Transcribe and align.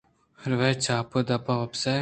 روئے 0.49 0.71
چات 0.83 1.05
ءِ 1.17 1.21
دپ 1.27 1.45
ءَ 1.51 1.59
وپس 1.61 1.81
ئے 1.87 1.89